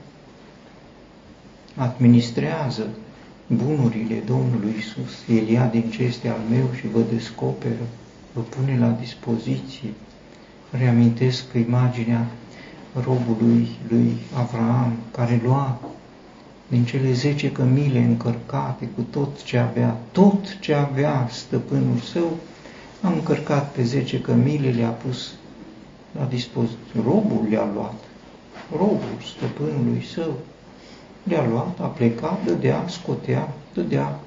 administrează 1.75 2.87
bunurile 3.47 4.15
Domnului 4.25 4.73
Isus. 4.77 5.37
El 5.37 5.47
ia 5.47 5.65
din 5.65 5.89
ce 5.89 6.03
este 6.03 6.27
al 6.27 6.39
meu 6.49 6.69
și 6.75 6.87
vă 6.87 6.99
descoperă, 7.13 7.85
vă 8.33 8.41
pune 8.41 8.77
la 8.79 8.87
dispoziție. 8.87 9.89
Reamintesc 10.71 11.43
imaginea 11.67 12.25
robului 13.03 13.67
lui 13.89 14.17
Avraam, 14.35 14.93
care 15.11 15.41
lua 15.43 15.79
din 16.67 16.85
cele 16.85 17.11
zece 17.11 17.51
cămile 17.51 17.99
încărcate 17.99 18.85
cu 18.95 19.01
tot 19.01 19.43
ce 19.43 19.57
avea, 19.57 19.97
tot 20.11 20.59
ce 20.59 20.73
avea 20.73 21.27
stăpânul 21.31 21.97
său, 21.97 22.37
a 23.01 23.09
încărcat 23.09 23.71
pe 23.71 23.83
zece 23.83 24.21
cămile, 24.21 24.69
le-a 24.69 24.89
pus 24.89 25.33
la 26.19 26.25
dispoziție. 26.25 27.01
Robul 27.03 27.45
le-a 27.49 27.67
luat, 27.73 27.99
robul 28.71 29.17
stăpânului 29.35 30.05
său 30.13 30.33
le-a 31.23 31.45
luat, 31.47 31.79
a 31.79 31.85
plecat, 31.85 32.45
dădea, 32.45 32.83
scotea, 32.87 33.53
dădea, 33.73 34.19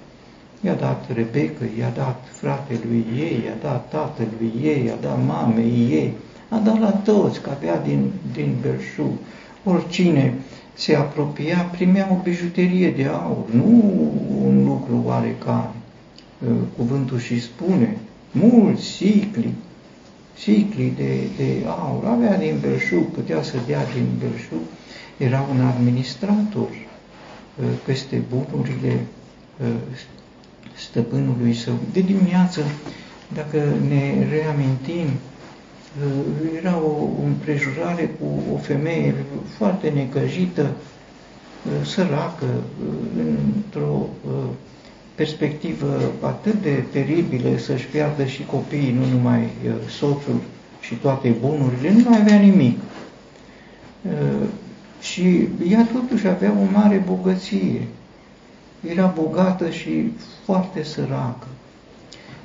i-a 0.61 0.75
dat 0.75 1.05
Rebecă, 1.15 1.65
i-a 1.79 1.93
dat 1.95 2.25
fratelui 2.31 3.05
ei, 3.19 3.43
i-a 3.45 3.57
dat 3.63 3.91
tatălui 3.91 4.53
ei, 4.63 4.85
i-a 4.85 4.97
dat 5.01 5.19
mamei 5.27 5.89
ei, 5.91 6.13
a 6.49 6.59
dat 6.59 6.81
la 6.81 6.91
toți, 6.91 7.41
că 7.41 7.51
avea 7.51 7.81
din, 7.81 8.13
din 8.33 8.57
belșug. 8.61 9.13
Oricine 9.65 10.35
se 10.75 10.95
apropia, 10.95 11.69
primea 11.73 12.09
o 12.13 12.23
bijuterie 12.23 12.91
de 12.91 13.05
aur, 13.05 13.45
nu 13.51 13.83
un 14.45 14.65
lucru 14.65 15.03
oarecare. 15.05 15.71
Cuvântul 16.77 17.19
și 17.19 17.41
spune, 17.41 17.97
mulți 18.31 18.85
sicli 18.85 19.55
sicli 20.39 20.93
de, 20.97 21.21
de 21.37 21.67
aur, 21.67 22.05
avea 22.05 22.39
din 22.39 22.59
belșug, 22.61 23.05
putea 23.05 23.43
să 23.43 23.57
dea 23.67 23.85
din 23.95 24.07
belșug, 24.19 24.65
era 25.17 25.47
un 25.51 25.61
administrator 25.61 26.69
uh, 26.69 27.65
peste 27.85 28.23
bunurile 28.29 29.01
uh, 29.61 29.67
stăpânului 30.77 31.55
său. 31.55 31.75
De 31.93 32.01
dimineață, 32.01 32.61
dacă 33.35 33.63
ne 33.89 34.27
reamintim, 34.31 35.07
uh, 35.07 36.59
era 36.59 36.77
o 36.77 37.09
împrejurare 37.25 38.11
cu 38.21 38.55
o 38.55 38.57
femeie 38.57 39.15
foarte 39.57 39.89
necăjită, 39.89 40.71
săracă, 41.85 42.47
într-o 43.19 44.09
perspectivă 45.15 46.13
atât 46.21 46.63
de 46.63 46.85
teribilă 46.91 47.59
să-și 47.59 47.87
piardă 47.87 48.25
și 48.25 48.45
copiii, 48.45 48.93
nu 48.99 49.17
numai 49.17 49.49
soțul 49.89 50.41
și 50.81 50.95
toate 50.95 51.35
bunurile, 51.41 51.93
nu 51.93 52.11
mai 52.11 52.21
avea 52.21 52.37
nimic. 52.37 52.79
Și 55.01 55.49
ea 55.71 55.89
totuși 55.93 56.27
avea 56.27 56.53
o 56.53 56.79
mare 56.79 57.03
bogăție. 57.07 57.81
Era 58.91 59.07
bogată 59.07 59.71
și 59.71 60.13
foarte 60.45 60.83
săracă. 60.83 61.47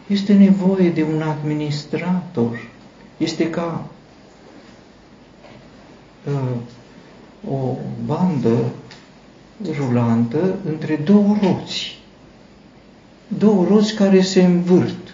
Este 0.08 0.34
nevoie 0.34 0.90
de 0.90 1.04
un 1.04 1.22
administrator. 1.22 2.68
Este 3.18 3.50
ca 3.50 3.86
uh, 6.28 6.58
o 7.52 7.76
bandă 8.06 8.58
rulantă 9.78 10.56
între 10.66 10.96
două 10.96 11.38
roți. 11.42 12.00
Două 13.28 13.66
roți 13.70 13.94
care 13.96 14.22
se 14.22 14.44
învârt. 14.44 15.14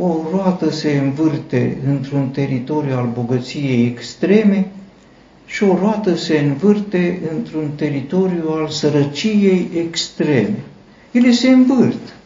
O 0.00 0.16
roată 0.30 0.70
se 0.70 0.98
învârte 0.98 1.78
într-un 1.86 2.28
teritoriu 2.28 2.96
al 2.96 3.10
bogăției 3.14 3.86
extreme 3.86 4.70
și 5.48 5.64
o 5.64 5.78
roată 5.80 6.14
se 6.14 6.38
învârte 6.38 7.20
într-un 7.36 7.70
teritoriu 7.74 8.44
al 8.48 8.68
sărăciei 8.68 9.68
extreme. 9.86 10.62
Ele 11.10 11.30
se 11.30 11.48
învârt. 11.48 12.16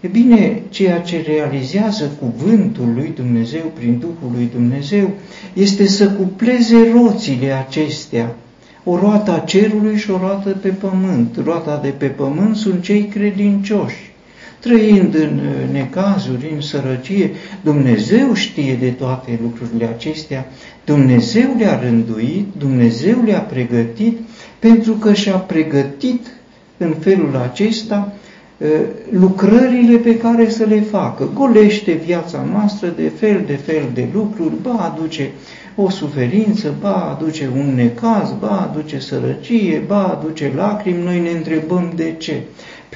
E 0.00 0.08
bine, 0.08 0.62
ceea 0.68 1.00
ce 1.00 1.22
realizează 1.26 2.10
cuvântul 2.20 2.92
lui 2.94 3.12
Dumnezeu 3.16 3.72
prin 3.74 3.98
Duhul 3.98 4.32
lui 4.34 4.48
Dumnezeu 4.52 5.10
este 5.52 5.86
să 5.86 6.10
cupleze 6.10 6.90
roțile 6.92 7.52
acestea, 7.52 8.36
o 8.84 8.98
roată 8.98 9.30
a 9.30 9.38
cerului 9.38 9.96
și 9.96 10.10
o 10.10 10.18
roată 10.18 10.48
pe 10.50 10.68
pământ. 10.68 11.38
Roata 11.44 11.80
de 11.82 11.88
pe 11.88 12.06
pământ 12.06 12.56
sunt 12.56 12.82
cei 12.82 13.04
credincioși 13.04 14.11
trăind 14.62 15.14
în 15.14 15.40
necazuri, 15.72 16.52
în 16.54 16.60
sărăcie, 16.60 17.30
Dumnezeu 17.62 18.34
știe 18.34 18.76
de 18.80 18.88
toate 18.88 19.38
lucrurile 19.42 19.84
acestea, 19.84 20.46
Dumnezeu 20.84 21.54
le-a 21.58 21.80
rânduit, 21.80 22.46
Dumnezeu 22.58 23.22
le-a 23.24 23.40
pregătit, 23.40 24.18
pentru 24.58 24.92
că 24.92 25.12
și-a 25.12 25.36
pregătit 25.36 26.26
în 26.76 26.94
felul 27.00 27.36
acesta 27.50 28.12
ă, 28.62 28.66
lucrările 29.10 29.96
pe 29.96 30.16
care 30.16 30.48
să 30.48 30.64
le 30.64 30.80
facă. 30.80 31.30
Golește 31.34 31.92
viața 31.92 32.46
noastră 32.52 32.92
de 32.96 33.12
fel 33.18 33.42
de 33.46 33.54
fel 33.54 33.82
de 33.94 34.08
lucruri, 34.14 34.54
ba 34.62 34.94
aduce 34.94 35.30
o 35.76 35.90
suferință, 35.90 36.74
ba 36.80 37.16
aduce 37.18 37.50
un 37.56 37.74
necaz, 37.74 38.34
ba 38.40 38.70
aduce 38.70 38.98
sărăcie, 38.98 39.82
ba 39.86 40.04
aduce 40.04 40.52
lacrimi, 40.56 41.02
noi 41.02 41.20
ne 41.20 41.30
întrebăm 41.30 41.92
de 41.94 42.14
ce. 42.18 42.40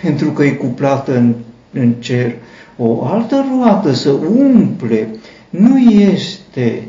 Pentru 0.03 0.31
că 0.31 0.45
e 0.45 0.51
cuplată 0.51 1.17
în 1.17 1.35
în 1.77 1.93
cer. 1.93 2.35
O 2.77 3.05
altă 3.05 3.45
roată 3.51 3.93
să 3.93 4.11
umple 4.11 5.09
nu 5.51 5.79
este 5.79 6.83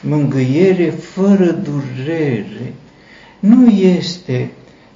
mângâiere 0.00 0.90
fără 0.90 1.44
durere, 1.44 2.72
nu 3.40 3.70
este 3.70 4.50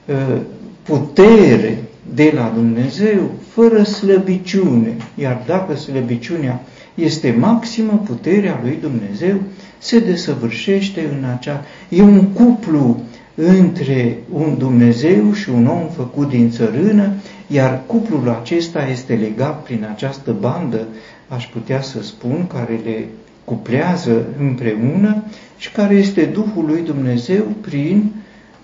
uh, 0.07 0.41
putere 0.83 1.79
de 2.15 2.33
la 2.35 2.53
Dumnezeu 2.55 3.31
fără 3.49 3.83
slăbiciune. 3.83 4.97
Iar 5.15 5.43
dacă 5.47 5.77
slăbiciunea 5.77 6.63
este 6.95 7.37
maximă, 7.39 8.03
puterea 8.07 8.61
lui 8.63 8.79
Dumnezeu 8.81 9.41
se 9.79 9.99
desăvârșește 9.99 11.01
în 11.19 11.25
acea... 11.25 11.65
E 11.89 12.03
un 12.03 12.23
cuplu 12.23 13.01
între 13.35 14.19
un 14.33 14.59
Dumnezeu 14.59 15.33
și 15.33 15.51
un 15.51 15.67
om 15.67 15.89
făcut 15.89 16.29
din 16.29 16.51
țărână, 16.51 17.13
iar 17.47 17.83
cuplul 17.87 18.39
acesta 18.41 18.87
este 18.87 19.15
legat 19.15 19.63
prin 19.63 19.87
această 19.95 20.37
bandă, 20.41 20.87
aș 21.29 21.47
putea 21.47 21.83
să 21.83 22.03
spun, 22.03 22.47
care 22.47 22.81
le 22.85 23.09
cuplează 23.45 24.27
împreună 24.39 25.23
și 25.57 25.73
care 25.73 25.95
este 25.95 26.25
Duhul 26.25 26.65
lui 26.67 26.81
Dumnezeu 26.81 27.43
prin 27.61 28.13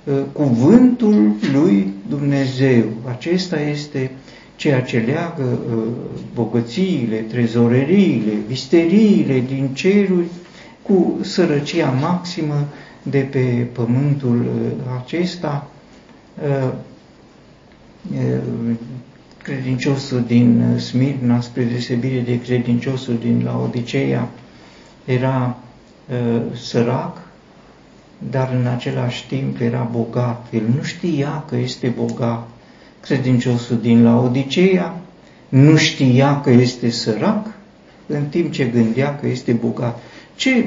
uh, 0.04 0.14
cuvântul 0.32 1.32
lui 1.52 1.92
Dumnezeu. 2.08 2.84
Acesta 3.08 3.60
este 3.60 4.10
ceea 4.56 4.82
ce 4.82 4.98
leagă 4.98 5.58
uh, 5.76 5.82
bogățiile, 6.34 7.16
trezoreriile, 7.16 8.32
visteriile 8.46 9.42
din 9.48 9.68
ceruri 9.72 10.26
cu 10.82 11.18
sărăcia 11.20 11.94
maximă 12.00 12.66
de 13.02 13.18
pe 13.18 13.66
pământul 13.72 14.40
uh, 14.40 15.00
acesta. 15.02 15.66
Uh, 16.42 16.72
credinciosul 19.42 20.24
din 20.26 20.76
Smirna, 20.78 21.40
spre 21.40 21.62
deosebire 21.64 22.20
de 22.20 22.40
credinciosul 22.40 23.18
din 23.18 23.42
Laodiceea, 23.44 24.28
era 25.04 25.56
sărac, 26.54 27.28
dar 28.30 28.52
în 28.60 28.66
același 28.66 29.26
timp 29.26 29.60
era 29.60 29.88
bogat. 29.92 30.46
El 30.50 30.62
nu 30.76 30.82
știa 30.82 31.44
că 31.48 31.56
este 31.56 31.88
bogat. 31.96 32.48
Credinciosul 33.00 33.78
din 33.80 34.02
Laodiceea 34.02 35.00
nu 35.48 35.76
știa 35.76 36.40
că 36.40 36.50
este 36.50 36.90
sărac, 36.90 37.46
în 38.06 38.24
timp 38.24 38.52
ce 38.52 38.64
gândea 38.64 39.16
că 39.16 39.26
este 39.26 39.52
bogat. 39.52 39.98
Ce 40.38 40.66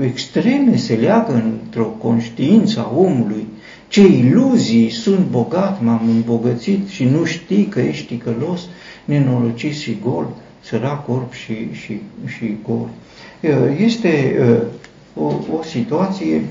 extreme 0.00 0.76
se 0.76 0.94
leagă 0.94 1.32
într-o 1.32 1.84
conștiință 1.84 2.80
a 2.80 2.96
omului 2.96 3.46
ce 3.88 4.06
iluzii 4.06 4.90
sunt 4.90 5.26
bogat, 5.30 5.82
m-am 5.82 6.08
îmbogățit 6.08 6.88
și 6.88 7.04
nu 7.04 7.24
știi 7.24 7.64
că 7.64 7.80
ești 7.80 8.06
ticălos, 8.06 8.60
nenorocit 9.04 9.74
și 9.74 9.98
gol, 10.02 10.26
sărac 10.60 11.08
orb 11.08 11.32
și, 11.32 11.72
și, 11.72 12.00
și 12.26 12.56
gol. 12.66 12.88
Este 13.78 14.38
o, 15.14 15.24
o 15.24 15.62
situație 15.62 16.44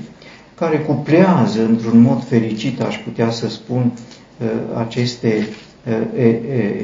care 0.54 0.78
cuplează 0.78 1.64
într-un 1.64 2.00
mod 2.00 2.24
fericit, 2.24 2.80
aș 2.80 2.96
putea 2.96 3.30
să 3.30 3.48
spun, 3.48 3.92
aceste 4.76 5.48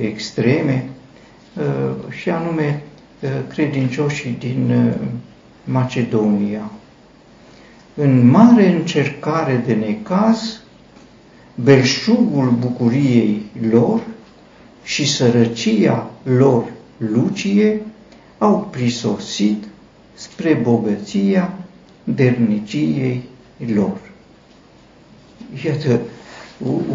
extreme 0.03 0.89
și 2.11 2.31
anume 2.31 2.83
credincioșii 3.49 4.37
din 4.39 4.93
Macedonia 5.71 6.71
în 7.95 8.31
mare 8.31 8.69
încercare 8.69 9.63
de 9.67 9.75
necaz, 9.75 10.61
belșugul 11.55 12.51
bucuriei 12.51 13.43
lor 13.71 14.01
și 14.83 15.07
sărăcia 15.07 16.11
lor 16.23 16.65
lucie 16.97 17.81
au 18.39 18.69
prisosit 18.71 19.65
spre 20.15 20.55
bogăția 20.55 21.59
derniciei 22.05 23.23
lor. 23.75 24.01
Iată 25.65 26.01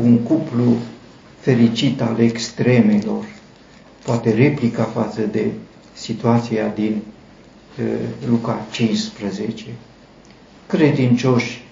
un 0.04 0.18
cuplu 0.18 0.78
fericit 1.40 2.02
al 2.02 2.20
extremelor, 2.20 3.26
poate 4.06 4.34
replica 4.34 4.84
față 4.84 5.22
de 5.22 5.52
situația 5.94 6.68
din 6.68 6.92
uh, 6.94 7.15
Luca 8.30 8.66
15 8.72 9.64
credincioși 10.68 11.64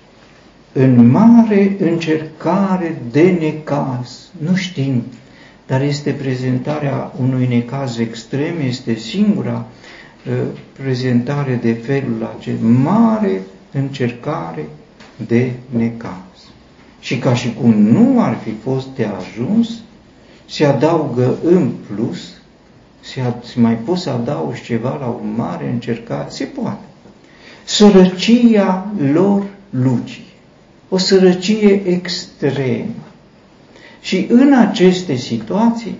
în 0.74 1.10
mare 1.10 1.76
încercare 1.80 3.02
de 3.12 3.38
necaz. 3.40 4.30
Nu 4.38 4.56
știm, 4.56 5.04
dar 5.68 5.82
este 5.82 6.12
prezentarea 6.12 7.14
unui 7.20 7.48
necaz 7.48 7.98
extrem, 7.98 8.54
este 8.68 8.96
singura 8.96 9.66
uh, 10.28 10.34
prezentare 10.82 11.60
de 11.62 11.74
felul 11.74 12.34
acesta. 12.38 12.66
Mare 12.66 13.42
încercare 13.72 14.66
de 15.28 15.52
necaz. 15.70 16.52
Și 17.00 17.18
ca 17.18 17.34
și 17.34 17.54
cum 17.54 17.74
nu 17.74 18.22
ar 18.22 18.38
fi 18.44 18.54
fost 18.64 18.88
de 18.96 19.10
ajuns, 19.20 19.70
se 20.46 20.66
adaugă 20.66 21.38
în 21.44 21.72
plus, 21.88 22.33
se, 23.14 23.34
se 23.44 23.60
mai 23.60 23.76
poți 23.76 24.02
să 24.02 24.10
adaugi 24.10 24.64
ceva 24.64 24.98
la 24.98 25.08
o 25.08 25.26
mare 25.36 25.70
încercare, 25.70 26.30
se 26.30 26.44
poate 26.44 26.84
sărăcia 27.64 28.92
lor 29.12 29.44
lucii, 29.70 30.26
o 30.90 30.98
sărăcie 30.98 31.82
extremă. 31.86 33.04
Și 34.02 34.28
în 34.30 34.54
aceste 34.54 35.16
situații 35.16 35.96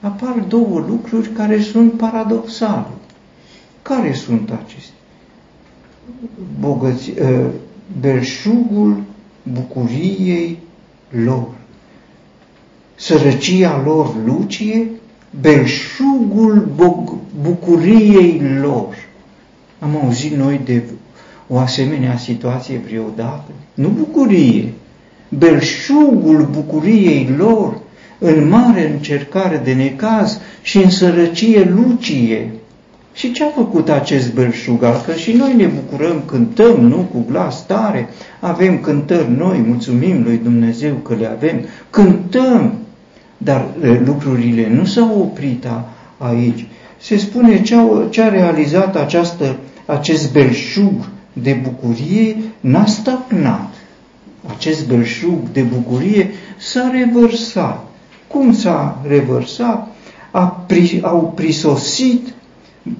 apar 0.00 0.44
două 0.48 0.84
lucruri 0.88 1.28
care 1.28 1.60
sunt 1.60 1.92
paradoxale. 1.92 2.86
Care 3.82 4.12
sunt 4.12 4.50
acestea? 4.50 4.94
Bogăți, 6.60 7.12
ă, 7.20 7.50
belșugul 8.00 9.02
bucuriei 9.42 10.58
lor, 11.24 11.48
sărăcia 12.94 13.82
lor 13.84 14.14
lucie, 14.24 14.90
belșugul 15.40 16.68
bucuriei 17.42 18.42
lor. 18.60 18.94
Am 19.78 20.00
auzit 20.04 20.32
noi 20.32 20.60
de 20.64 20.82
o 21.48 21.58
asemenea 21.58 22.16
situație 22.16 22.80
vreodată? 22.86 23.50
Nu 23.74 23.88
bucurie, 23.88 24.72
belșugul 25.28 26.48
bucuriei 26.50 27.34
lor 27.36 27.80
în 28.18 28.48
mare 28.48 28.90
încercare 28.90 29.60
de 29.64 29.72
necaz 29.72 30.40
și 30.62 30.78
în 30.78 30.90
sărăcie 30.90 31.74
lucie. 31.74 32.50
Și 33.14 33.32
ce 33.32 33.44
a 33.44 33.48
făcut 33.48 33.88
acest 33.88 34.34
belșug? 34.34 34.80
Că 34.80 35.12
și 35.12 35.32
noi 35.32 35.54
ne 35.56 35.66
bucurăm, 35.66 36.22
cântăm, 36.26 36.80
nu 36.80 36.96
cu 36.96 37.24
glas 37.30 37.66
tare, 37.66 38.08
avem 38.40 38.80
cântări 38.80 39.30
noi, 39.36 39.64
mulțumim 39.66 40.22
lui 40.22 40.40
Dumnezeu 40.42 40.94
că 40.94 41.14
le 41.14 41.26
avem, 41.26 41.60
cântăm, 41.90 42.72
dar 43.38 43.66
lucrurile 44.04 44.68
nu 44.68 44.84
s-au 44.84 45.20
oprit 45.20 45.66
aici. 46.18 46.66
Se 46.98 47.16
spune 47.16 47.62
ce 47.62 47.74
a, 47.74 47.86
ce 48.10 48.22
a 48.22 48.28
realizat 48.28 48.96
această, 48.96 49.56
acest 49.86 50.32
belșug 50.32 51.08
de 51.32 51.52
bucurie 51.62 52.36
n-a 52.60 52.86
stagnat. 52.86 53.74
Acest 54.46 54.88
belșug 54.88 55.38
de 55.52 55.62
bucurie 55.62 56.30
s-a 56.56 56.90
revărsat. 56.92 57.86
Cum 58.26 58.52
s-a 58.52 59.02
revărsat? 59.06 59.88
A 60.30 60.46
pri, 60.46 61.00
au 61.02 61.32
prisosit 61.36 62.34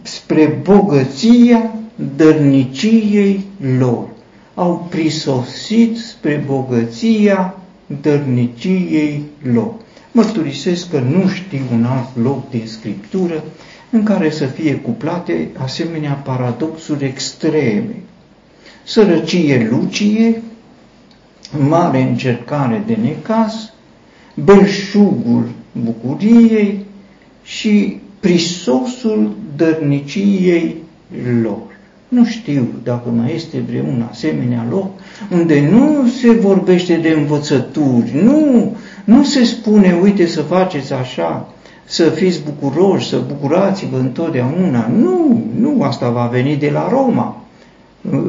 spre 0.02 0.60
bogăția 0.62 1.74
dărniciei 2.16 3.44
lor. 3.78 4.08
Au 4.54 4.86
prisosit 4.90 5.96
spre 5.96 6.44
bogăția 6.46 7.54
dărniciei 8.00 9.22
lor. 9.52 9.74
Mărturisesc 10.16 10.90
că 10.90 10.98
nu 11.00 11.28
știu 11.28 11.60
un 11.72 11.84
alt 11.84 12.16
loc 12.22 12.50
din 12.50 12.66
Scriptură 12.66 13.44
în 13.90 14.02
care 14.02 14.30
să 14.30 14.46
fie 14.46 14.74
cuplate 14.74 15.48
asemenea 15.58 16.12
paradoxuri 16.12 17.04
extreme. 17.04 17.96
Sărăcie 18.84 19.68
lucie, 19.70 20.42
mare 21.68 22.02
încercare 22.02 22.82
de 22.86 22.94
necaz, 22.94 23.72
belșugul 24.34 25.48
bucuriei 25.72 26.84
și 27.42 28.00
prisosul 28.20 29.36
dărniciei 29.56 30.76
lor. 31.42 31.75
Nu 32.08 32.24
știu 32.24 32.66
dacă 32.84 33.08
mai 33.08 33.32
este 33.34 33.62
vreun 33.68 34.08
asemenea 34.10 34.66
loc 34.70 34.86
unde 35.30 35.68
nu 35.70 36.06
se 36.20 36.30
vorbește 36.30 36.94
de 36.94 37.08
învățături, 37.08 38.12
nu, 38.22 38.72
nu 39.04 39.24
se 39.24 39.44
spune, 39.44 39.98
uite 40.02 40.26
să 40.26 40.42
faceți 40.42 40.92
așa, 40.92 41.48
să 41.84 42.02
fiți 42.02 42.40
bucuroși, 42.44 43.08
să 43.08 43.20
bucurați-vă 43.26 43.96
întotdeauna. 43.96 44.90
Nu, 44.96 45.44
nu, 45.58 45.82
asta 45.82 46.10
va 46.10 46.28
veni 46.32 46.56
de 46.56 46.70
la 46.70 46.88
Roma, 46.90 47.44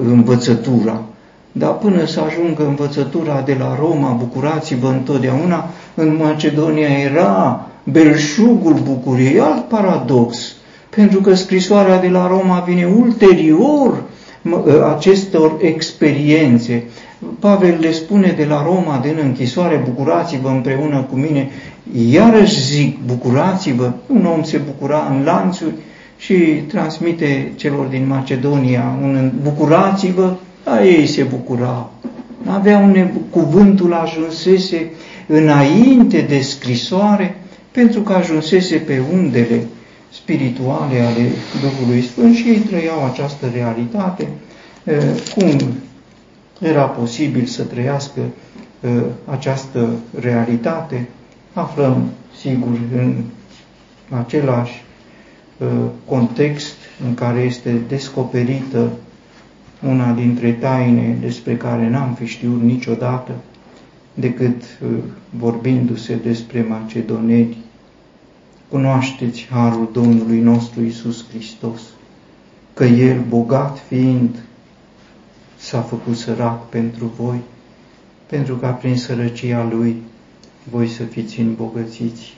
învățătura. 0.05 1.03
Dar 1.51 1.73
până 1.73 2.05
să 2.05 2.19
ajungă 2.19 2.65
învățătura 2.65 3.41
de 3.45 3.55
la 3.59 3.77
Roma, 3.79 4.11
bucurați-vă 4.11 4.87
întotdeauna, 4.87 5.69
în 5.95 6.15
Macedonia 6.15 6.87
era 6.87 7.67
belșugul 7.83 8.73
bucuriei, 8.73 9.39
alt 9.39 9.67
paradox, 9.67 10.55
pentru 10.97 11.21
că 11.21 11.33
scrisoarea 11.33 11.99
de 11.99 12.07
la 12.07 12.27
Roma 12.27 12.63
vine 12.67 12.85
ulterior 12.85 14.03
acestor 14.95 15.57
experiențe. 15.61 16.83
Pavel 17.39 17.77
le 17.79 17.91
spune 17.91 18.33
de 18.37 18.45
la 18.45 18.63
Roma, 18.63 18.99
din 19.01 19.17
închisoare, 19.23 19.83
bucurați-vă 19.89 20.49
împreună 20.49 21.07
cu 21.09 21.15
mine. 21.15 21.49
Iarăși 22.09 22.61
zic, 22.61 22.97
bucurați-vă. 23.05 23.91
Un 24.07 24.25
om 24.25 24.43
se 24.43 24.57
bucura 24.57 25.07
în 25.09 25.23
lanțuri 25.23 25.73
și 26.17 26.33
transmite 26.67 27.51
celor 27.55 27.85
din 27.85 28.07
Macedonia 28.07 28.97
un 29.01 29.31
bucurați-vă, 29.41 30.35
a 30.63 30.83
ei 30.83 31.07
se 31.07 31.23
bucurau. 31.23 31.91
Aveau 32.45 32.83
un 32.83 33.07
cuvântul 33.29 33.93
ajunsese 33.93 34.91
înainte 35.27 36.25
de 36.29 36.39
scrisoare, 36.39 37.41
pentru 37.71 38.01
că 38.01 38.13
ajunsese 38.13 38.75
pe 38.75 39.01
undele 39.13 39.61
spirituale 40.11 40.99
ale 40.99 41.29
Duhului 41.61 42.01
Sfânt 42.01 42.35
și 42.35 42.47
ei 42.47 42.59
trăiau 42.59 43.05
această 43.05 43.47
realitate, 43.53 44.27
cum 45.35 45.73
era 46.61 46.83
posibil 46.83 47.45
să 47.45 47.63
trăiască 47.63 48.21
această 49.25 49.89
realitate, 50.19 51.07
aflăm, 51.53 52.09
sigur, 52.39 52.79
în 52.95 53.23
același 54.09 54.83
context 56.05 56.75
în 57.07 57.13
care 57.13 57.39
este 57.39 57.81
descoperită 57.87 58.91
una 59.87 60.11
dintre 60.11 60.51
taine 60.51 61.17
despre 61.21 61.57
care 61.57 61.89
n-am 61.89 62.13
fi 62.13 62.25
știut 62.25 62.61
niciodată, 62.61 63.31
decât 64.13 64.63
vorbindu-se 65.29 66.15
despre 66.23 66.65
macedoneni 66.69 67.57
cunoașteți 68.69 69.47
harul 69.49 69.89
Domnului 69.91 70.39
nostru 70.39 70.81
Isus 70.81 71.25
Hristos, 71.29 71.81
că 72.73 72.83
El, 72.83 73.23
bogat 73.27 73.79
fiind, 73.87 74.43
s-a 75.57 75.81
făcut 75.81 76.17
sărac 76.17 76.69
pentru 76.69 77.11
voi, 77.17 77.39
pentru 78.25 78.55
ca 78.55 78.69
prin 78.71 78.97
sărăcia 78.97 79.63
Lui 79.71 80.01
voi 80.71 80.87
să 80.87 81.03
fiți 81.03 81.39
îmbogățiți. 81.39 82.35